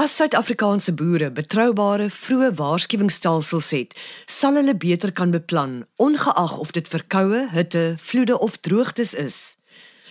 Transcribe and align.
As 0.00 0.14
Suid-Afrikaanse 0.16 0.94
boere 0.96 1.26
betroubare 1.28 2.06
vroeë 2.08 2.54
waarskuwingsstelsels 2.56 3.66
het, 3.76 3.90
sal 4.24 4.56
hulle 4.56 4.72
beter 4.72 5.10
kan 5.12 5.34
beplan, 5.34 5.74
ongeag 6.00 6.54
of 6.56 6.70
dit 6.72 6.88
verkoue, 6.88 7.42
hitte, 7.52 7.82
vloede 8.00 8.38
of 8.40 8.56
droogtes 8.64 9.12
is. 9.12 9.36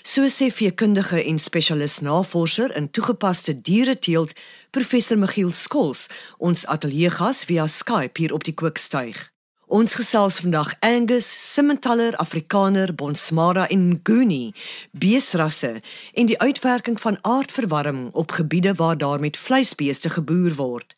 So 0.06 0.30
sê 0.30 0.52
veekundige 0.54 1.24
en 1.24 1.42
spesialis 1.42 1.98
navorser 2.06 2.76
in 2.78 2.92
toegepaste 2.94 3.58
diereteelt, 3.66 4.38
professor 4.70 5.18
Michiel 5.18 5.56
Skols, 5.58 6.06
ons 6.38 6.68
ateljeegas 6.70 7.42
via 7.50 7.66
Skype 7.66 8.22
hier 8.22 8.38
op 8.38 8.46
die 8.46 8.54
kookstuig. 8.54 9.26
Ons 9.70 9.94
gesels 9.94 10.40
vandag 10.42 10.72
Angus, 10.82 11.28
Simmentaler, 11.54 12.16
Afrikaner, 12.18 12.90
Bonsmara 12.96 13.68
en 13.70 13.84
Nguni, 13.92 14.56
beesrasse 14.98 15.84
en 16.18 16.26
die 16.26 16.40
uitwerking 16.42 16.98
van 16.98 17.20
aardverwarming 17.22 18.10
op 18.18 18.32
gebiede 18.32 18.74
waar 18.74 18.98
daar 18.98 19.20
met 19.20 19.38
vleisbeeste 19.38 20.10
geboer 20.10 20.56
word. 20.58 20.96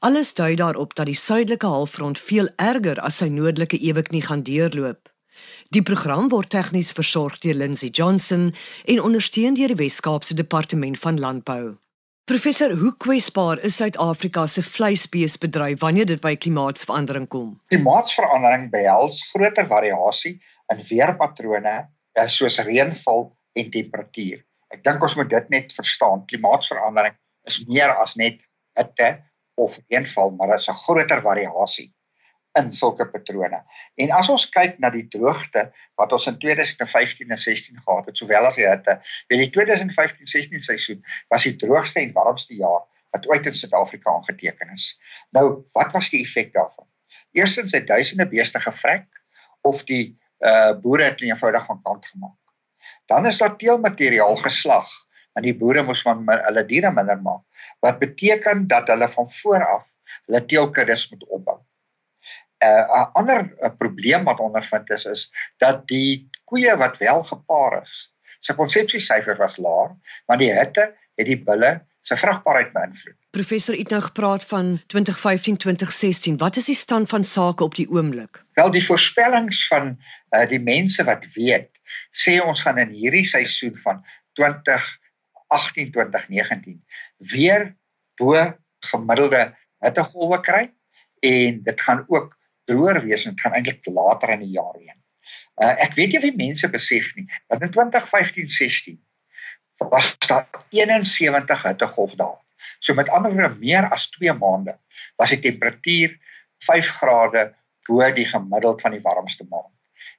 Alles 0.00 0.32
dui 0.34 0.54
daarop 0.56 0.94
dat 0.94 1.06
die 1.06 1.20
suidelike 1.20 1.66
halfrond 1.66 2.18
veel 2.18 2.48
erger 2.56 2.96
as 3.04 3.20
sy 3.20 3.28
noordelike 3.28 3.76
eweknie 3.78 4.24
gaan 4.24 4.42
deurloop. 4.48 5.12
Die 5.68 5.84
program 5.84 6.32
word 6.32 6.48
tegnies 6.48 6.96
versorg 6.96 7.38
deur 7.44 7.60
Lindsey 7.60 7.92
Johnson 7.92 8.54
en 8.84 9.04
ondersteun 9.04 9.60
deur 9.60 9.76
die 9.76 9.82
Wes-Kaapse 9.84 10.34
Departement 10.34 10.98
van 10.98 11.20
Landbou. 11.20 11.83
Professor, 12.24 12.72
hoe 12.80 12.94
kwesbaar 12.96 13.60
is 13.68 13.74
Suid-Afrika 13.76 14.46
se 14.48 14.62
vleisbeesbedryf 14.64 15.82
wanneer 15.82 16.06
dit 16.08 16.22
by 16.24 16.30
klimaatsverandering 16.40 17.26
kom? 17.28 17.50
Klimaatsverandering 17.68 18.70
behels 18.72 19.18
groter 19.28 19.66
variasie 19.68 20.38
in 20.72 20.80
weerpatrone 20.88 21.74
eh, 21.74 22.24
soos 22.32 22.56
reënval 22.64 23.26
en 23.60 23.68
temperatuur. 23.74 24.40
Ek 24.72 24.80
dink 24.88 25.04
ons 25.04 25.18
moet 25.20 25.28
dit 25.34 25.52
net 25.52 25.76
verstaan. 25.76 26.24
Klimaatsverandering 26.32 27.12
is 27.52 27.60
meer 27.68 27.92
as 27.92 28.16
net 28.16 28.40
hitte 28.80 29.10
of 29.60 29.76
reënval, 29.82 30.32
maar 30.38 30.54
dit 30.54 30.64
is 30.64 30.70
'n 30.72 30.80
groter 30.86 31.20
variasie 31.28 31.90
in 32.58 32.72
sulke 32.72 33.06
patrone. 33.10 33.60
En 33.98 34.12
as 34.14 34.28
ons 34.30 34.46
kyk 34.54 34.78
na 34.82 34.90
die 34.94 35.06
droogte 35.10 35.66
wat 35.98 36.12
ons 36.14 36.26
in 36.30 36.38
2015 36.42 37.30
en 37.34 37.40
16 37.40 37.80
gehad 37.82 38.10
het, 38.10 38.18
sowel 38.18 38.46
as 38.46 38.58
die 38.58 38.66
hitte, 38.68 38.98
weet 39.32 39.42
die 39.42 39.52
2015-16 39.56 40.62
seisoen 40.66 41.00
was 41.34 41.46
die 41.48 41.56
droogste 41.58 42.02
en 42.02 42.14
warmste 42.14 42.54
jaar 42.58 42.84
wat 43.14 43.26
ooit 43.30 43.46
in 43.46 43.54
Suid-Afrika 43.54 44.10
aangeteken 44.10 44.70
is. 44.74 44.88
Nou, 45.34 45.64
wat 45.78 45.92
was 45.94 46.10
die 46.10 46.22
effek 46.22 46.52
daarvan? 46.54 46.86
Eerstens 47.34 47.74
het 47.74 47.86
duisende 47.86 48.26
beeste 48.30 48.60
gevrek 48.62 49.06
of 49.62 49.82
die 49.90 50.14
uh 50.44 50.74
boere 50.82 51.06
het 51.08 51.22
eenvoudig 51.24 51.66
van 51.66 51.80
kant 51.82 52.06
gemaak. 52.06 52.38
Dan 53.06 53.26
is 53.26 53.38
daar 53.38 53.56
teelmateriaal 53.56 54.36
geslag 54.36 54.90
want 55.34 55.46
die 55.46 55.56
boere 55.58 55.82
moes 55.82 56.02
van 56.06 56.22
hulle 56.28 56.62
diere 56.68 56.90
minder 56.94 57.18
maak 57.22 57.42
wat 57.82 57.98
beteken 57.98 58.66
dat 58.70 58.90
hulle 58.92 59.08
van 59.16 59.30
voor 59.40 59.64
af 59.66 59.86
hulle 60.26 60.44
teelkuddes 60.46 61.08
moet 61.10 61.24
opbou. 61.26 61.58
'n 62.64 62.96
uh, 62.96 63.06
ander 63.12 63.52
uh, 63.60 63.68
probleem 63.78 64.24
wat 64.24 64.40
ondervind 64.40 64.90
is 64.90 65.04
is 65.04 65.32
dat 65.58 65.88
die 65.88 66.28
koeie 66.44 66.76
wat 66.76 66.96
wel 66.98 67.22
gepaar 67.22 67.82
is, 67.82 68.14
se 68.40 68.54
konsepsiesyfer 68.54 69.36
was 69.36 69.56
laag, 69.56 69.90
want 70.26 70.40
die 70.40 70.52
hitte 70.52 70.94
het 71.16 71.26
die 71.26 71.38
bulle 71.38 71.84
se 72.04 72.16
vrugbaarheid 72.16 72.72
beïnvloed. 72.72 73.16
Professor 73.30 73.76
het 73.76 73.90
nou 73.90 74.02
gepraat 74.02 74.44
van 74.44 74.80
2015-2016. 74.92 74.96
Wat 76.36 76.56
is 76.56 76.64
die 76.68 76.76
stand 76.76 77.08
van 77.08 77.24
sake 77.24 77.64
op 77.64 77.74
die 77.74 77.90
oomblik? 77.90 78.44
Wel 78.52 78.70
die 78.70 78.86
voorspellings 78.86 79.66
van 79.68 79.98
uh, 80.30 80.48
die 80.48 80.60
mense 80.60 81.04
wat 81.04 81.26
weet, 81.34 81.70
sê 82.12 82.40
ons 82.44 82.60
gaan 82.60 82.78
in 82.78 82.88
hierdie 82.94 83.26
seisoen 83.26 83.76
van 83.82 84.04
2018-2019 84.40 84.44
weer 87.32 87.74
bo 88.20 88.54
gemiddelde 88.90 89.54
hittegolwe 89.84 90.40
kry 90.44 90.72
en 91.24 91.62
dit 91.64 91.80
gaan 91.80 92.04
ook 92.08 92.36
droër 92.70 93.02
wees 93.04 93.24
en 93.24 93.34
dit 93.34 93.40
gaan 93.44 93.56
eintlik 93.58 93.86
later 93.86 94.34
in 94.36 94.44
die 94.44 94.54
jaar 94.56 94.76
heen. 94.78 95.00
Uh, 95.62 95.74
ek 95.84 95.94
weet 95.98 96.12
nie 96.12 96.20
of 96.20 96.26
die 96.26 96.38
mense 96.38 96.68
besef 96.70 97.10
nie 97.16 97.26
dat 97.52 97.62
in 97.62 97.72
2015-16 97.74 98.98
was 99.90 100.14
daar 100.26 100.48
71 100.70 101.62
hittegolf 101.62 102.14
daar. 102.18 102.40
So 102.78 102.94
met 102.94 103.08
ander 103.08 103.32
woorde 103.32 103.60
meer 103.60 103.88
as 103.92 104.08
2 104.16 104.32
maande 104.38 104.78
was 105.20 105.30
die 105.34 105.42
temperatuur 105.44 106.16
5 106.66 106.90
grade 107.00 107.44
bo 107.88 108.10
die 108.16 108.26
gemiddeld 108.28 108.80
van 108.80 108.96
die 108.96 109.02
warmste 109.04 109.46
maand. 109.50 109.72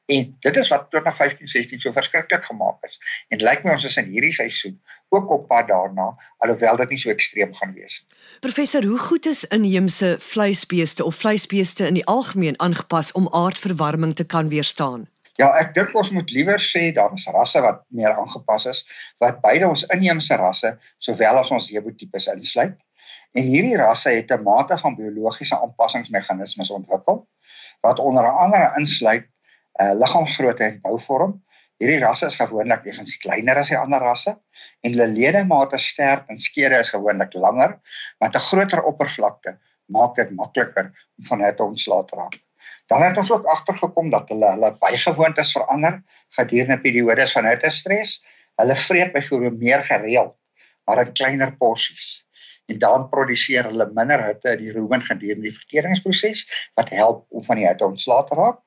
En 0.06 0.36
dit 0.40 0.58
is 0.58 0.68
wat 0.68 0.88
2015-16 0.96 1.82
so 1.82 1.92
verskriklik 1.92 2.44
gemaak 2.44 2.84
is. 2.86 3.00
En 3.28 3.42
lyk 3.42 3.64
my 3.64 3.72
ons 3.74 3.86
is 3.88 3.98
in 3.98 4.12
hierdie 4.14 4.34
seisoen 4.34 4.78
ook 5.10 5.32
op 5.32 5.48
pad 5.48 5.68
daarna, 5.68 6.12
alhoewel 6.38 6.78
dit 6.84 6.94
nie 6.94 7.00
so 7.00 7.10
ekstreem 7.10 7.54
gaan 7.56 7.74
wees 7.74 7.98
nie. 8.02 8.18
Professor, 8.40 8.84
hoe 8.84 9.00
goed 9.00 9.26
is 9.26 9.46
inheemse 9.46 10.16
vleisbeeste 10.20 11.06
of 11.06 11.16
vleisbeeste 11.16 11.88
in 11.88 11.98
die 11.98 12.06
algemeen 12.06 12.60
aangepas 12.60 13.12
om 13.12 13.30
aardverwarming 13.32 14.16
te 14.16 14.26
kan 14.26 14.50
weerstaan? 14.50 15.08
Ja, 15.36 15.50
ek 15.60 15.74
dink 15.76 15.96
ons 15.98 16.14
moet 16.16 16.32
liewer 16.32 16.62
sê 16.64 16.92
daar 16.96 17.14
is 17.18 17.26
rasse 17.28 17.60
wat 17.62 17.82
meer 17.92 18.14
aangepas 18.16 18.70
is 18.72 18.86
wat 19.20 19.42
beide 19.44 19.68
ons 19.68 19.84
inheemse 19.92 20.36
rasse 20.40 20.78
sowel 21.04 21.42
as 21.42 21.52
ons 21.52 21.68
hebotipes 21.70 22.30
insluit. 22.32 22.78
En 23.36 23.44
hierdie 23.44 23.76
rasse 23.76 24.14
het 24.16 24.32
'n 24.32 24.44
mate 24.44 24.78
van 24.78 24.96
biologiese 24.96 25.60
aanpassingsmeganismes 25.60 26.70
ontwikkel 26.70 27.26
wat 27.82 28.00
onder 28.00 28.30
andere 28.32 28.72
insluit 28.80 29.28
uh 29.82 29.94
liggaamsgrootte 30.00 30.64
en 30.64 30.80
bouvorm. 30.84 31.42
Hierdie 31.82 32.00
rasse 32.00 32.30
is 32.32 32.38
gewoonlik 32.40 32.86
effens 32.88 33.18
kleiner 33.20 33.60
as 33.60 33.70
die 33.74 33.78
ander 33.78 34.00
rasse 34.00 34.32
en 34.32 34.94
hulle 34.94 35.10
ledemate 35.12 35.80
sterk 35.82 36.30
en 36.32 36.40
skede 36.40 36.80
is 36.80 36.94
gewoonlik 36.94 37.36
langer, 37.36 37.80
want 38.24 38.36
'n 38.36 38.48
groter 38.50 38.84
oppervlakte 38.84 39.58
maak 39.92 40.16
dit 40.16 40.32
makliker 40.32 40.92
om 41.20 41.26
van 41.30 41.44
hulle 41.44 41.56
te 41.56 41.64
ontslae 41.64 42.06
te 42.08 42.16
raak. 42.16 42.40
Dan 42.88 43.04
het 43.04 43.18
ons 43.18 43.32
ook 43.32 43.46
agtergekom 43.46 44.10
dat 44.10 44.30
hulle 44.30 44.52
hulle 44.56 44.72
bygewoontes 44.80 45.52
verander 45.52 46.02
gedurende 46.38 46.80
periodes 46.82 47.32
van 47.32 47.46
hittestres. 47.46 48.24
Hulle 48.62 48.76
vreet 48.76 49.12
byvoorbeeld 49.14 49.60
meer 49.60 49.84
gereeld, 49.84 50.36
maar 50.86 51.02
in 51.06 51.14
kleiner 51.14 51.56
porsies. 51.58 52.26
En 52.66 52.80
dan 52.80 53.10
produseer 53.10 53.64
hulle 53.64 53.90
minder 53.94 54.24
hitte 54.26 54.56
in 54.56 54.64
die 54.64 54.72
rumen 54.72 55.02
gedurende 55.02 55.50
die 55.50 55.58
verteringsproses 55.58 56.46
wat 56.74 56.90
help 56.90 57.26
om 57.30 57.44
van 57.44 57.60
die 57.60 57.68
hitte 57.68 57.86
ontslae 57.86 58.24
te 58.26 58.36
raak 58.36 58.62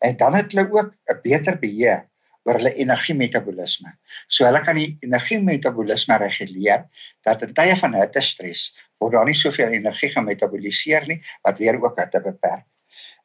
en 0.00 0.16
dan 0.16 0.34
het 0.34 0.52
hulle 0.52 0.68
ook 0.72 0.94
'n 1.12 1.20
beter 1.22 1.58
beheer 1.58 2.06
oor 2.44 2.56
hulle 2.56 2.72
energiemetabolisme. 2.74 3.92
So 4.28 4.44
hulle 4.48 4.62
kan 4.64 4.78
die 4.78 4.96
energiemetabolisme 5.04 6.16
reguleer 6.22 6.86
dat 7.26 7.42
in 7.42 7.54
tye 7.54 7.76
van 7.76 7.94
hitte 7.94 8.22
stres 8.24 8.70
word 8.98 9.12
daar 9.12 9.28
nie 9.28 9.36
soveel 9.36 9.74
energie 9.76 10.10
gemetaboliseer 10.14 11.06
nie 11.08 11.20
wat 11.46 11.58
weer 11.58 11.78
ook 11.82 11.98
hitte 12.00 12.20
beperk. 12.20 12.64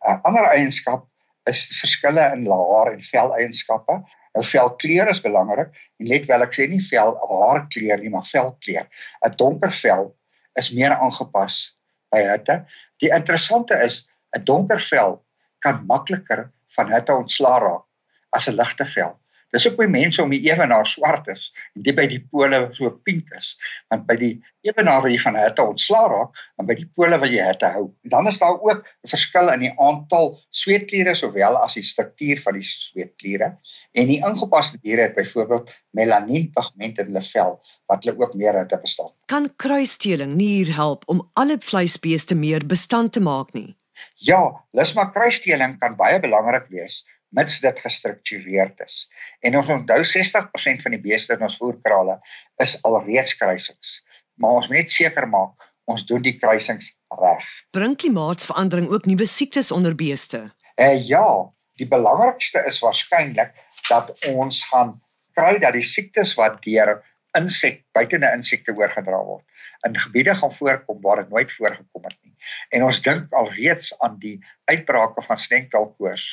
'n 0.06 0.12
uh, 0.12 0.20
Ander 0.24 0.50
eienskap 0.52 1.08
is 1.50 1.66
verskille 1.80 2.32
in 2.36 2.46
haar 2.50 2.94
en 2.94 3.02
vel 3.12 3.36
eienskappe. 3.38 4.02
Nou 4.36 4.44
velkleur 4.44 5.10
is 5.10 5.22
belangrik 5.22 5.72
let 5.98 6.28
wel 6.28 6.44
ek 6.44 6.54
sê 6.58 6.68
nie 6.68 6.84
vel 6.90 7.16
haarkleur 7.30 8.02
nie, 8.02 8.10
maar 8.10 8.28
velkleur. 8.32 8.88
'n 9.26 9.36
Donker 9.38 9.72
vel 9.82 10.12
is 10.60 10.72
meer 10.72 10.92
aangepas 10.92 11.78
by 12.12 12.24
hitte. 12.24 12.66
Die 13.00 13.12
interessante 13.12 13.80
is 13.84 14.04
'n 14.36 14.44
donker 14.44 14.82
vel 14.92 15.24
kan 15.60 15.86
makliker 15.88 16.52
van 16.76 16.92
hitte 16.94 17.14
ontslaa 17.14 17.60
raak 17.60 17.86
as 18.36 18.50
'n 18.50 18.58
ligte 18.60 18.86
vel. 18.86 19.16
Dis 19.56 19.68
ook 19.70 19.78
by 19.80 19.86
mense 19.88 20.20
om 20.24 20.34
die 20.34 20.42
ewenaar 20.50 20.88
swart 20.90 21.30
is 21.32 21.46
en 21.78 21.84
dit 21.86 21.96
by 21.96 22.06
die 22.12 22.20
pole 22.32 22.58
so 22.76 22.90
pink 23.08 23.30
is, 23.38 23.54
want 23.94 24.04
by 24.10 24.18
die 24.20 24.32
ewenaar 24.68 25.04
waar 25.06 25.14
jy 25.14 25.20
van 25.22 25.38
hitte 25.40 25.64
ontslaa 25.64 26.10
raak 26.12 26.42
en 26.60 26.68
by 26.68 26.76
die 26.76 26.88
pole 26.98 27.20
waar 27.22 27.32
jy 27.32 27.46
hitte 27.46 27.70
hou. 27.76 27.86
En 28.04 28.14
dan 28.16 28.28
is 28.32 28.40
daar 28.42 28.58
ook 28.58 28.84
'n 28.84 29.14
verskil 29.14 29.52
in 29.54 29.64
die 29.68 29.72
aantal 29.80 30.36
sweetkliere 30.50 31.16
sowel 31.16 31.58
as 31.62 31.78
die 31.80 31.84
struktuur 31.84 32.42
van 32.42 32.60
die 32.60 32.68
sweetkliere. 32.68 33.56
En 33.94 34.08
die 34.08 34.20
ingepaste 34.20 34.78
diere 34.82 35.08
het 35.08 35.16
byvoorbeeld 35.16 35.72
melanien 35.92 36.52
pigment 36.52 37.00
in 37.00 37.06
hulle 37.06 37.24
vel 37.32 37.60
wat 37.88 38.04
hulle 38.04 38.20
ook 38.20 38.34
meer 38.34 38.60
hitte 38.60 38.80
bestaan. 38.82 39.12
Kan 39.28 39.50
kruisteeling 39.56 40.36
nie 40.36 40.64
hier 40.64 40.76
help 40.76 41.08
om 41.08 41.30
alle 41.34 41.58
vleisbeeste 41.60 42.36
meer 42.36 42.66
bestand 42.66 43.12
te 43.12 43.20
maak 43.20 43.54
nie? 43.54 43.76
Ja, 44.16 44.42
lusma 44.72 45.10
kruisdeling 45.16 45.78
kan 45.80 45.96
baie 46.00 46.20
belangrik 46.20 46.68
wees 46.74 47.04
mits 47.36 47.60
dit 47.60 47.80
gestruktureerd 47.84 48.80
is. 48.86 49.08
En 49.44 49.58
ons 49.60 49.68
onthou 49.68 50.02
60% 50.08 50.84
van 50.86 50.96
die 50.96 51.02
beeste 51.02 51.36
in 51.36 51.44
ons 51.44 51.58
voerkrale 51.60 52.20
is 52.64 52.78
alreeds 52.88 53.36
kruisings. 53.40 53.98
Maar 54.40 54.62
ons 54.62 54.70
moet 54.70 54.86
net 54.86 54.94
seker 54.94 55.28
maak 55.28 55.72
ons 55.92 56.06
doen 56.10 56.24
die 56.26 56.38
kruisings 56.40 56.94
reg. 57.20 57.44
Bring 57.76 57.98
klimaatsverandering 58.00 58.88
ook 58.90 59.06
nuwe 59.06 59.28
siektes 59.30 59.72
onder 59.72 59.96
beeste? 59.96 60.48
Eh 60.82 60.98
ja, 61.08 61.26
die 61.80 61.88
belangrikste 61.88 62.64
is 62.68 62.80
waarskynlik 62.82 63.54
dat 63.90 64.14
ons 64.32 64.64
gaan 64.72 64.96
kry 65.38 65.60
dat 65.60 65.76
die 65.76 65.86
siektes 65.86 66.34
wat 66.40 66.62
deur 66.64 66.98
insek 67.38 67.84
buitende 67.94 68.32
insekte 68.34 68.74
oorgedra 68.74 69.20
word 69.28 69.44
in 69.86 69.98
gebiede 70.00 70.34
gaan 70.40 70.54
voorkom 70.56 71.02
waar 71.04 71.22
dit 71.22 71.30
nooit 71.30 71.52
voorgekom 71.52 72.08
het 72.08 72.18
nie. 72.24 72.25
En 72.70 72.84
ons 72.84 73.02
dink 73.02 73.34
alreeds 73.34 73.92
aan 74.00 74.18
die 74.20 74.36
uitbrake 74.66 75.22
van 75.22 75.40
snenkdalkoors 75.40 76.26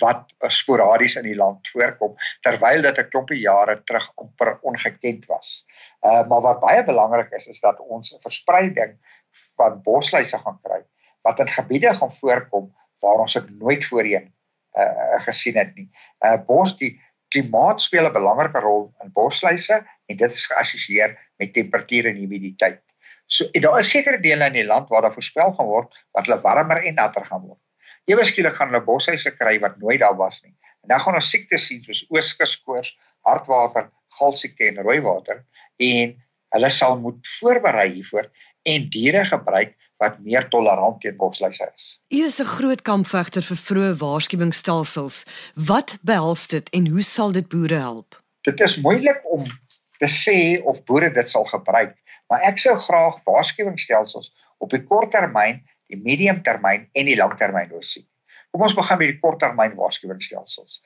wat 0.00 0.32
sporadies 0.48 1.16
in 1.20 1.26
die 1.28 1.36
land 1.36 1.68
voorkom 1.74 2.14
terwyl 2.46 2.82
dit 2.82 2.98
'n 2.98 3.08
klompie 3.08 3.40
jare 3.40 3.82
terug 3.84 4.10
amper 4.16 4.58
ongekend 4.60 5.26
was. 5.26 5.64
Uh 6.00 6.22
maar 6.28 6.40
wat 6.40 6.60
baie 6.60 6.84
belangrik 6.84 7.30
is 7.30 7.46
is 7.46 7.60
dat 7.60 7.80
ons 7.80 8.14
'n 8.14 8.22
verspreiding 8.22 8.98
van 9.56 9.82
bosluise 9.82 10.38
gaan 10.38 10.60
kry 10.62 10.82
wat 11.22 11.38
in 11.38 11.48
gebiede 11.48 11.94
gaan 11.94 12.14
voorkom 12.20 12.74
waar 13.00 13.18
ons 13.24 13.32
dit 13.32 13.50
nooit 13.58 13.84
voorheen 13.84 14.32
uh 14.74 15.20
gesien 15.26 15.56
het 15.56 15.74
nie. 15.74 15.90
Uh 16.20 16.36
bos 16.46 16.76
die 16.76 17.00
klimaat 17.32 17.80
speel 17.80 18.06
'n 18.08 18.12
belangrike 18.12 18.60
rol 18.60 18.94
in 19.02 19.12
bosluise 19.12 19.84
en 20.06 20.16
dit 20.16 20.32
is 20.32 20.46
geassosieer 20.46 21.18
met 21.36 21.52
temperatuur 21.52 22.06
en 22.06 22.16
humiditeit. 22.16 22.82
So 23.32 23.48
daar 23.64 23.78
is 23.80 23.90
sekere 23.90 24.20
dele 24.20 24.50
in 24.50 24.58
die 24.58 24.66
land 24.68 24.90
waar 24.92 25.06
daar 25.06 25.14
voorspel 25.16 25.54
gaan 25.56 25.68
word 25.68 25.94
wat 26.12 26.26
hulle 26.26 26.40
warmer 26.44 26.82
en 26.84 26.98
natter 27.00 27.24
gaan 27.24 27.46
word. 27.46 27.60
Ewe 28.10 28.24
skielik 28.28 28.58
gaan 28.58 28.72
hulle 28.72 28.84
bosluise 28.84 29.32
kry 29.38 29.54
wat 29.62 29.78
nooit 29.80 30.02
daar 30.02 30.16
was 30.18 30.40
nie. 30.42 30.52
En 30.82 30.92
dan 30.92 31.00
gaan 31.00 31.16
ons 31.16 31.30
siektes 31.30 31.68
sien 31.70 31.80
soos 31.86 32.02
ooskuskoors, 32.10 32.90
hartwater, 33.28 33.88
galsiekte 34.18 34.68
en 34.68 34.82
rooiwater 34.84 35.44
en 35.80 36.16
hulle 36.52 36.70
sal 36.74 36.98
moet 37.00 37.30
voorberei 37.38 37.88
hiervoor 37.94 38.28
en 38.68 38.90
diere 38.92 39.24
gebruik 39.30 39.72
wat 40.02 40.18
meer 40.26 40.48
tolerant 40.50 41.00
teen 41.00 41.16
bosluise 41.16 41.68
is. 41.76 41.86
U 42.10 42.24
is 42.26 42.40
'n 42.40 42.52
groot 42.58 42.82
kampvegter 42.82 43.42
vir 43.42 43.60
vroeë 43.68 43.94
waarskuwingsstelsels. 44.02 45.24
Wat 45.54 45.96
behels 46.02 46.46
dit 46.46 46.68
en 46.70 46.86
hoe 46.86 47.02
sal 47.02 47.32
dit 47.32 47.48
boere 47.48 47.78
help? 47.78 48.18
Dit 48.42 48.60
is 48.60 48.76
moeilik 48.76 49.22
om 49.24 49.46
te 49.98 50.08
sê 50.10 50.62
of 50.64 50.84
boere 50.84 51.12
dit 51.14 51.30
sal 51.30 51.44
gebruik, 51.44 51.94
maar 52.32 52.46
ek 52.48 52.62
sou 52.62 52.72
graag 52.80 53.20
waarskuwingsstelsels 53.28 54.32
op 54.64 54.72
die 54.72 54.80
kort 54.88 55.12
termyn, 55.12 55.60
die 55.92 56.00
medium 56.00 56.40
termyn 56.46 56.88
en 56.96 57.08
die 57.10 57.18
lang 57.18 57.36
termyn 57.36 57.68
wil 57.68 57.84
sien. 57.84 58.06
Kom 58.52 58.64
ons 58.64 58.76
begin 58.76 59.00
met 59.00 59.10
die 59.12 59.20
korttermyn 59.20 59.76
waarskuwingsstelsels. 59.76 60.80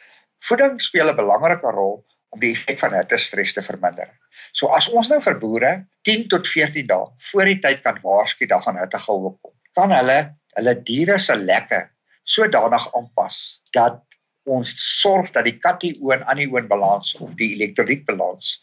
Voeding 0.49 0.81
speel 0.83 1.11
'n 1.11 1.19
belangrike 1.19 1.71
rol 1.75 2.03
om 2.35 2.41
die 2.43 2.53
effek 2.53 2.81
van 2.83 2.95
hittestres 2.95 3.55
te 3.55 3.63
verminder. 3.63 4.11
So 4.53 4.69
as 4.75 4.89
ons 4.89 5.09
nou 5.09 5.21
vir 5.23 5.39
boere 5.39 5.73
10 6.09 6.27
tot 6.33 6.49
14 6.51 6.87
dae 6.91 7.07
voor 7.31 7.51
die 7.51 7.61
tyd 7.63 7.83
kan 7.87 8.01
waarsku 8.03 8.47
dat 8.51 8.67
gaan 8.67 8.81
hittegolwe 8.81 9.37
kom, 9.43 9.55
kan 9.75 9.95
hulle 9.95 10.19
hulle 10.57 10.75
diere 10.89 11.19
se 11.19 11.37
lekke 11.37 11.87
sodanig 12.25 12.87
aanpas 12.97 13.61
dat 13.77 14.03
ons 14.47 14.73
sorg 14.79 15.33
dat 15.35 15.45
die 15.45 15.59
katioon 15.59 16.23
anioon 16.31 16.69
balans 16.71 17.15
of 17.21 17.35
die 17.39 17.53
elektrolyt 17.57 18.05
balans 18.07 18.57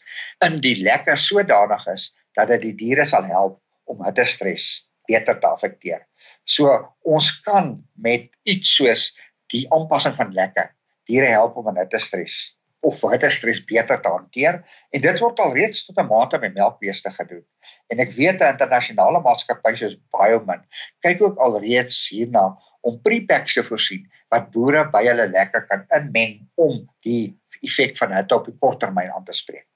in 0.44 0.60
die 0.64 0.76
lekke 0.80 1.16
sodanig 1.20 1.86
is 1.92 2.10
dat 2.34 2.48
dit 2.48 2.66
die 2.68 2.74
diere 2.74 3.04
sal 3.08 3.24
help 3.28 3.60
om 3.90 4.04
hittestres 4.04 4.88
beter 5.08 5.38
te 5.40 5.46
affekteer. 5.46 6.04
So 6.44 6.72
ons 7.02 7.30
kan 7.44 7.76
met 7.94 8.30
iets 8.48 8.76
soos 8.76 9.10
die 9.52 9.66
aanpassing 9.74 10.16
van 10.16 10.32
lekke 10.36 10.68
diere 11.08 11.30
help 11.34 11.56
om 11.60 11.68
hittestres 11.76 12.54
of 12.84 13.00
waterstres 13.00 13.62
beter 13.64 14.00
te 14.00 14.12
hanteer 14.12 14.60
en 14.92 15.02
dit 15.04 15.20
word 15.22 15.40
al 15.40 15.54
reeds 15.56 15.84
tot 15.86 15.98
'n 16.00 16.08
mate 16.08 16.38
by 16.40 16.50
melkbeeste 16.52 17.10
gedoen. 17.16 17.44
En 17.88 18.00
ek 18.00 18.12
weet 18.16 18.40
'n 18.40 18.52
internasionale 18.56 19.20
maatskappy 19.20 19.74
soos 19.76 19.96
Biomin 20.12 20.62
kyk 21.00 21.22
ook 21.22 21.38
al 21.38 21.60
reeds 21.60 22.08
hierna 22.08 22.56
om 22.82 23.00
prepacks 23.00 23.54
te 23.54 23.64
voorsien 23.64 24.04
wat 24.28 24.50
boere 24.52 24.84
by 24.92 25.04
hulle 25.06 25.28
lekker 25.28 25.66
kan 25.68 25.86
inmeng 25.96 26.48
om 26.54 26.84
die 27.06 27.36
effek 27.62 27.96
van 27.96 28.12
hitte 28.12 28.36
op 28.36 28.44
die 28.44 28.58
korttermyn 28.60 29.12
aan 29.12 29.24
te 29.24 29.32
spreek. 29.32 29.66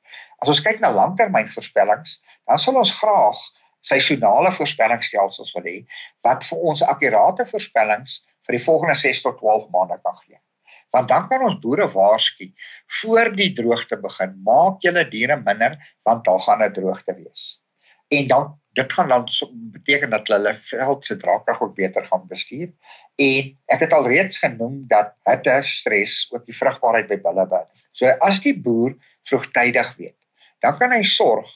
As 0.43 0.51
ons 0.53 0.63
kyk 0.65 0.81
na 0.81 0.91
langtermynvoorspellings, 0.95 2.19
dan 2.47 2.63
sal 2.63 2.81
ons 2.81 2.95
graag 3.01 3.41
seisonale 3.89 4.53
voorspellingsstelsels 4.59 5.55
wil 5.57 5.69
hê 5.71 5.77
wat 6.27 6.45
vir 6.49 6.67
ons 6.73 6.83
akkurate 6.95 7.47
voorspellings 7.53 8.19
vir 8.47 8.59
die 8.59 8.65
volgende 8.65 8.97
6 8.99 9.23
tot 9.27 9.39
12 9.43 9.71
maande 9.75 10.01
kan 10.03 10.19
gee. 10.25 10.41
Want 10.95 11.09
dan 11.13 11.29
kan 11.31 11.45
ons 11.45 11.61
boere 11.63 11.87
waarsku 11.93 12.49
voor 13.01 13.31
die 13.37 13.53
droogte 13.55 14.01
begin 14.01 14.35
maak 14.45 14.83
julle 14.87 15.05
diere 15.13 15.37
minder 15.43 15.79
want 16.09 16.25
daar 16.25 16.43
gaan 16.47 16.65
'n 16.65 16.73
droogte 16.73 17.15
wees 17.15 17.59
en 18.09 18.27
dan 18.27 18.55
dit 18.79 18.93
gaan 18.93 19.09
dan 19.09 19.27
beteken 19.73 20.11
dat 20.11 20.29
hulle 20.29 20.55
veld 20.61 21.05
se 21.05 21.17
draagkrag 21.17 21.61
ook 21.61 21.75
beter 21.75 22.05
gaan 22.07 22.27
bestuur. 22.29 22.71
En 23.17 23.59
ek 23.67 23.81
het 23.81 23.93
alreeds 23.93 24.39
genoem 24.39 24.85
dat 24.87 25.15
hitte 25.27 25.59
stres 25.63 26.29
ook 26.31 26.47
die 26.47 26.57
vrugbaarheid 26.57 27.09
by 27.09 27.19
bulle 27.25 27.47
beïnvloed 27.49 27.89
so 27.99 28.11
as 28.25 28.41
die 28.45 28.55
boer 28.55 28.95
vroegtydig 29.29 29.91
weet 29.99 30.17
dan 30.65 30.79
kan 30.79 30.95
hy 30.95 31.03
sorg 31.07 31.49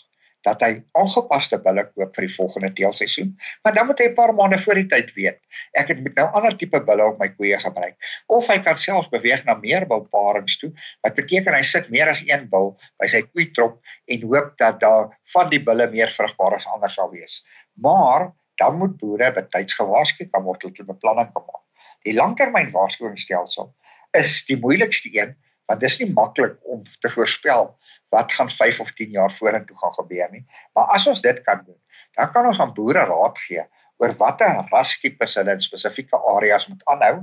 dat 0.46 0.62
hy 0.64 0.70
aangepaste 0.98 1.58
bulle 1.62 1.84
koop 1.92 2.14
vir 2.16 2.26
die 2.26 2.34
volgende 2.34 2.72
teelseisoen. 2.78 3.32
Maar 3.62 3.74
dan 3.74 3.86
moet 3.86 4.02
hy 4.02 4.08
'n 4.10 4.14
paar 4.14 4.34
maande 4.34 4.58
voor 4.58 4.74
die 4.74 4.88
tyd 4.90 5.14
weet. 5.14 5.40
Ek 5.72 5.88
het 5.88 6.02
met 6.02 6.14
nou 6.14 6.26
ander 6.32 6.56
tipe 6.56 6.80
bulle 6.80 7.04
op 7.04 7.18
my 7.18 7.28
koeie 7.28 7.58
gebruik. 7.58 7.96
Of 8.26 8.46
hy 8.46 8.58
kan 8.58 8.76
self 8.76 9.08
beweeg 9.10 9.44
na 9.44 9.54
meer 9.54 9.86
bulparings 9.86 10.58
toe. 10.58 10.72
Wat 11.02 11.14
beteken 11.14 11.54
hy 11.54 11.62
sit 11.62 11.90
meer 11.90 12.08
as 12.08 12.22
een 12.26 12.48
bul 12.48 12.76
by 12.98 13.06
sy 13.06 13.22
koeitrop 13.22 13.80
en 14.06 14.22
hoop 14.22 14.56
dat 14.58 14.80
daar 14.80 15.18
van 15.32 15.50
die 15.50 15.62
bulle 15.62 15.90
meer 15.90 16.10
vrugbaar 16.10 16.54
as 16.54 16.66
anders 16.66 16.94
sal 16.94 17.10
wees. 17.10 17.44
Maar 17.74 18.32
dan 18.56 18.78
moet 18.78 18.98
boere 18.98 19.32
betyds 19.32 19.74
gewaarsku 19.74 20.28
kan 20.30 20.42
word 20.42 20.64
om 20.64 20.72
'n 20.78 20.86
beplanning 20.86 21.30
te 21.32 21.40
maak. 21.40 21.64
Die 22.02 22.14
langtermyn 22.14 22.70
waarskuwingsstelsel 22.70 23.74
is 24.18 24.44
die 24.44 24.56
moeilikste 24.56 25.08
een 25.12 25.36
want 25.72 25.80
dis 25.80 25.98
nie 26.02 26.10
maklik 26.12 26.58
om 26.69 26.82
te 27.00 27.10
voorspel 27.10 27.70
wat 28.12 28.32
gaan 28.36 28.50
5 28.52 28.80
of 28.84 28.92
10 28.98 29.14
jaar 29.16 29.32
vorentoe 29.32 29.76
gaan 29.80 29.94
gebeur 29.96 30.28
nie. 30.32 30.44
Maar 30.76 30.92
as 30.96 31.06
ons 31.08 31.24
dit 31.24 31.38
kan 31.46 31.62
doen, 31.64 31.78
dan 32.19 32.32
kan 32.32 32.46
ons 32.46 32.60
aan 32.60 32.74
boere 32.76 33.06
raad 33.08 33.38
gee 33.46 33.64
oor 34.02 34.12
watter 34.20 34.52
rastipes 34.70 35.38
hulle 35.38 35.56
in 35.56 35.64
spesifieke 35.64 36.19
areas 36.34 36.66
moet 36.69 36.82
aanhou 36.92 37.14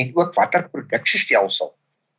en 0.00 0.12
ook 0.16 0.34
watter 0.38 0.68
produksiestelsel 0.72 1.74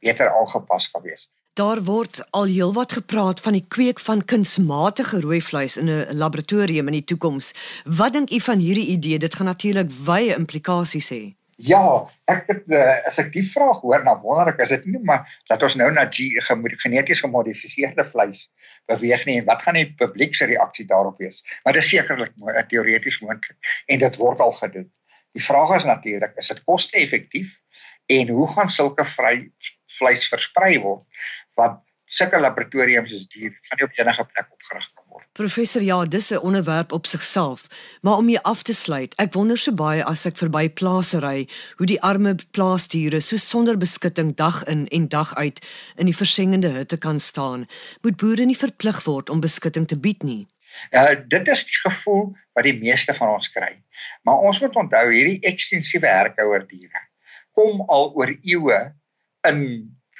beter 0.05 0.29
aangepas 0.29 0.89
kan 0.91 1.05
wees. 1.05 1.29
Daar 1.59 1.81
word 1.83 2.21
al 2.31 2.47
heelwat 2.47 2.93
gepraat 2.95 3.41
van 3.43 3.57
die 3.57 3.65
kweek 3.67 3.99
van 3.99 4.23
kunsmatige 4.25 5.19
rooi 5.25 5.41
vleis 5.41 5.77
in 5.77 5.89
'n 5.89 6.17
laboratorium 6.17 6.87
in 6.87 6.99
die 6.99 7.09
toekoms. 7.11 7.53
Wat 7.85 8.13
dink 8.13 8.31
u 8.31 8.39
van 8.39 8.59
hierdie 8.59 8.87
idee? 8.87 9.19
Dit 9.19 9.35
gaan 9.35 9.45
natuurlik 9.45 9.91
wye 9.91 10.35
implikasies 10.35 11.09
hê. 11.09 11.40
Ja, 11.61 12.07
ek 12.31 12.47
het 12.49 12.63
uh, 12.73 12.93
as 13.05 13.19
ek 13.21 13.27
die 13.35 13.43
vraag 13.45 13.83
hoor, 13.83 14.01
dan 14.05 14.21
wonder 14.23 14.49
ek 14.49 14.63
is 14.65 14.71
dit 14.73 14.85
nie 14.89 15.01
maar 15.05 15.27
dat 15.49 15.61
ons 15.65 15.75
nou 15.77 15.89
na 15.93 16.07
geneties 16.09 17.21
gemodifiseerde 17.21 18.05
vleis 18.09 18.47
beweeg 18.89 19.25
nie 19.27 19.35
en 19.41 19.45
wat 19.49 19.61
gaan 19.65 19.77
die 19.77 19.91
publiek 19.99 20.33
se 20.37 20.47
reaksie 20.49 20.87
daarop 20.89 21.21
wees? 21.21 21.43
Maar 21.63 21.77
dit 21.77 21.83
is 21.83 21.91
sekerlik 21.93 22.33
teoreties 22.71 23.19
moontlik 23.21 23.73
en 23.87 24.01
dit 24.01 24.17
word 24.17 24.41
al 24.41 24.55
gedoen. 24.57 24.89
Die 25.37 25.43
vraag 25.43 25.75
is 25.77 25.85
natuurlik, 25.85 26.33
is 26.41 26.49
dit 26.49 26.63
koste-effektief 26.65 27.53
en 28.09 28.33
hoe 28.33 28.47
gaan 28.55 28.69
sulke 28.69 29.05
vry 29.05 29.35
vleis 29.99 30.25
versprei 30.33 30.79
word? 30.81 31.05
Want 31.59 31.83
sulke 32.09 32.41
laboratoriums 32.41 33.13
is 33.13 33.29
duur, 33.29 33.53
van 33.69 33.79
nie 33.79 33.85
op 33.85 34.01
enige 34.01 34.25
plek 34.33 34.49
opgerig 34.49 34.89
word. 34.95 35.00
Professor, 35.33 35.81
ja, 35.81 36.05
dis 36.05 36.29
'n 36.31 36.37
onderwerp 36.37 36.91
op 36.91 37.05
sigself, 37.05 37.67
maar 38.01 38.17
om 38.17 38.27
hier 38.27 38.41
af 38.41 38.63
te 38.63 38.73
sluit, 38.73 39.15
ek 39.15 39.33
wonder 39.33 39.57
so 39.57 39.73
baie 39.73 40.03
as 40.03 40.25
ek 40.25 40.37
verby 40.37 40.69
plase 40.69 41.19
ry, 41.19 41.47
hoe 41.75 41.85
die 41.85 42.01
arme 42.01 42.35
plaasdiere 42.51 43.21
so 43.21 43.37
sonder 43.37 43.77
beskutting 43.77 44.35
dag 44.35 44.63
in 44.63 44.87
en 44.87 45.07
dag 45.07 45.35
uit 45.35 45.65
in 45.95 46.05
die 46.05 46.15
versengende 46.15 46.67
hitte 46.67 46.97
kan 46.97 47.19
staan. 47.19 47.67
Moet 48.01 48.17
boere 48.17 48.45
nie 48.45 48.57
verplig 48.57 49.03
word 49.03 49.29
om 49.29 49.39
beskutting 49.39 49.87
te 49.87 49.97
bied 49.97 50.23
nie? 50.23 50.47
Ja, 50.91 51.15
dit 51.15 51.47
is 51.47 51.63
die 51.63 51.79
gevoel 51.89 52.35
wat 52.53 52.63
die 52.63 52.79
meeste 52.79 53.13
van 53.13 53.29
ons 53.29 53.51
kry. 53.51 53.83
Maar 54.23 54.37
ons 54.37 54.59
moet 54.59 54.75
onthou 54.75 55.11
hierdie 55.11 55.39
ekstensiewe 55.41 56.07
herkouer 56.07 56.67
diere 56.67 57.11
kom 57.57 57.83
al 57.91 58.11
oor 58.15 58.31
eeue 58.41 58.79
in 59.47 59.61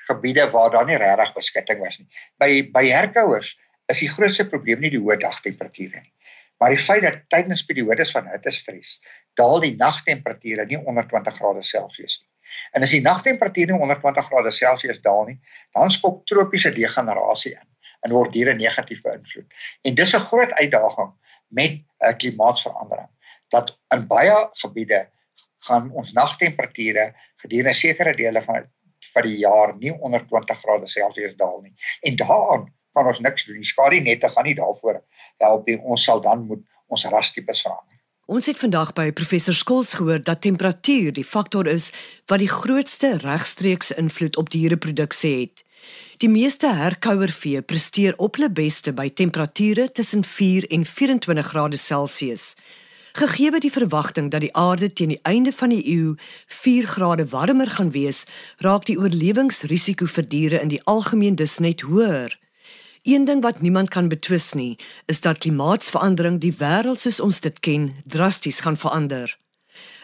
gebiede 0.08 0.48
waar 0.52 0.72
daar 0.74 0.86
nie 0.86 1.00
regtig 1.00 1.34
beskutting 1.34 1.80
was 1.80 2.00
nie. 2.00 2.08
By 2.42 2.52
by 2.74 2.86
herkouers 2.90 3.54
is 3.92 4.04
die 4.04 4.12
grootste 4.12 4.48
probleem 4.50 4.82
nie 4.84 4.94
die 4.94 5.02
hoë 5.02 5.20
dagtemperature 5.22 6.02
nie, 6.02 6.14
maar 6.62 6.76
die 6.76 6.82
feit 6.82 7.04
dat 7.04 7.24
tydens 7.34 7.64
periodes 7.66 8.12
van 8.16 8.28
hittestres 8.30 9.00
daal 9.40 9.60
die 9.64 9.76
nagtemperature 9.78 10.66
nie 10.70 10.80
onder 10.86 11.08
20 11.10 11.40
grade 11.40 11.64
Celsius 11.66 12.20
nie. 12.22 12.30
En 12.76 12.84
as 12.84 12.92
die 12.94 13.02
nagtemperatuur 13.04 13.72
nie 13.72 13.80
onder 13.80 14.00
20 14.02 14.28
grade 14.28 14.52
Celsius 14.52 15.00
daal 15.06 15.26
nie, 15.30 15.38
dan 15.78 15.92
skop 15.94 16.26
tropiese 16.30 16.74
degenerasie 16.76 17.56
in 17.56 17.68
en 18.02 18.14
word 18.16 18.34
diere 18.34 18.56
negatief 18.58 19.04
beïnvloed. 19.06 19.46
En 19.86 19.96
dis 19.96 20.14
'n 20.18 20.28
groot 20.28 20.54
uitdaging 20.58 21.12
met 21.48 21.82
uh, 22.00 22.14
klimaatsverandering 22.18 23.10
dat 23.54 23.78
in 23.94 24.08
baie 24.08 24.38
gebiede 24.64 25.08
gaan 25.68 25.92
ons 25.92 26.14
nagtemperature 26.18 27.12
gedurende 27.44 27.78
sekere 27.78 28.14
dele 28.16 28.42
van 28.42 28.66
vir 29.14 29.28
die 29.28 29.38
jaar 29.38 29.76
nie 29.78 29.94
onder 29.94 30.26
20 30.28 30.60
grade 30.64 30.88
Celsius 30.88 31.36
daal 31.36 31.62
nie. 31.62 31.74
En 32.02 32.16
daaraan 32.16 32.74
kan 32.94 33.08
ons 33.08 33.20
niks 33.20 33.46
doen. 33.46 33.60
Die 33.62 33.68
skadinette 33.68 34.30
gaan 34.30 34.48
nie 34.48 34.58
daarvoor 34.58 35.02
help 35.44 35.68
nie. 35.68 35.80
Ons 35.80 36.04
sal 36.04 36.22
dan 36.22 36.46
moet 36.48 36.64
ons 36.92 37.06
rastipes 37.12 37.64
verander. 37.64 37.98
Ons 38.32 38.48
het 38.48 38.60
vandag 38.62 38.94
by 38.96 39.10
professor 39.12 39.56
Skols 39.56 39.96
gehoor 40.00 40.22
dat 40.24 40.44
temperatuur 40.46 41.12
die 41.18 41.26
faktor 41.28 41.68
is 41.68 41.90
wat 42.32 42.40
die 42.40 42.52
grootste 42.52 43.18
regstreekse 43.24 43.98
invloed 44.00 44.38
op 44.38 44.52
diereproduksie 44.54 45.34
het. 45.40 45.64
Die 46.22 46.30
meeste 46.30 46.70
herkouervee 46.78 47.62
presteer 47.62 48.14
op 48.22 48.38
hulle 48.38 48.52
beste 48.54 48.94
by 48.94 49.10
temperature 49.10 49.90
tussen 49.92 50.24
4 50.24 50.68
en 50.70 50.86
24 50.86 51.48
grade 51.48 51.78
Celsius. 51.78 52.56
Gegee 53.18 53.60
die 53.60 53.72
verwagting 53.72 54.30
dat 54.32 54.46
die 54.46 54.56
aarde 54.56 54.94
teen 54.94 55.12
die 55.12 55.20
einde 55.28 55.52
van 55.52 55.74
die 55.74 55.82
eeu 55.84 56.14
4 56.48 56.86
grade 56.88 57.26
warmer 57.34 57.70
gaan 57.70 57.92
wees, 57.92 58.26
raak 58.58 58.86
die 58.86 59.00
oorlewingsrisiko 59.00 60.06
vir 60.06 60.28
diere 60.28 60.62
in 60.62 60.72
die 60.72 60.84
algemeen 60.86 61.36
dus 61.36 61.58
net 61.60 61.82
hoër. 61.82 62.38
Een 63.04 63.26
ding 63.26 63.42
wat 63.42 63.62
niemand 63.62 63.90
kan 63.90 64.08
betwis 64.08 64.54
nie, 64.54 64.78
is 65.06 65.22
dat 65.22 65.38
klimaatsverandering 65.38 66.40
die 66.40 66.54
wêreld 66.58 67.02
soos 67.02 67.20
ons 67.20 67.40
dit 67.40 67.60
ken 67.60 67.96
drasties 68.06 68.60
gaan 68.60 68.78
verander. 68.78 69.38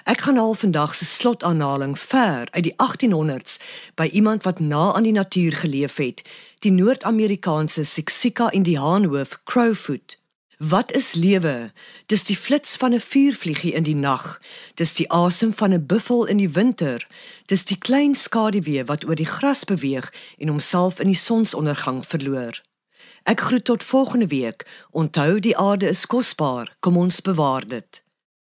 Ek 0.04 0.22
gaan 0.26 0.38
al 0.38 0.54
vandag 0.54 0.96
se 0.96 1.06
slotaanhaling 1.06 2.00
ver 2.00 2.48
uit 2.50 2.64
die 2.64 2.74
1800s 2.74 3.60
by 3.96 4.10
iemand 4.14 4.44
wat 4.44 4.60
na 4.60 4.94
aan 4.94 5.06
die 5.06 5.14
natuur 5.14 5.54
geleef 5.62 5.98
het, 6.02 6.24
die 6.66 6.72
Noord-Amerikaanse 6.72 7.86
Siksika 7.86 8.50
Indiaanhoof 8.52 9.40
Crowfoot. 9.44 10.18
Wat 10.58 10.92
is 10.92 11.14
lewe? 11.14 11.72
Dis 12.06 12.24
die 12.24 12.38
flits 12.38 12.76
van 12.76 12.94
'n 12.94 13.00
vuurvliegie 13.00 13.74
in 13.74 13.84
die 13.84 13.96
nag. 13.96 14.42
Dis 14.74 14.94
die 14.94 15.12
asem 15.12 15.54
van 15.54 15.74
'n 15.74 15.86
buffel 15.86 16.26
in 16.26 16.38
die 16.38 16.50
winter. 16.50 17.08
Dis 17.46 17.66
die 17.66 17.78
klein 17.78 18.16
skaduwee 18.16 18.86
wat 18.86 19.06
oor 19.06 19.16
die 19.16 19.32
gras 19.38 19.64
beweeg 19.64 20.14
en 20.38 20.48
homself 20.48 21.00
in 21.00 21.08
die 21.08 21.16
sonsondergang 21.16 22.06
verloor. 22.06 22.66
Ek 23.28 23.40
groet 23.40 23.66
tot 23.66 23.84
volgende 23.84 24.28
week. 24.28 24.86
Onthou 24.92 25.40
die 25.40 25.58
aarde 25.58 25.88
is 25.88 26.06
kosbaar. 26.06 26.76
Kom 26.80 26.98
ons 26.98 27.22
bewaar 27.22 27.68
dit. 27.68 28.02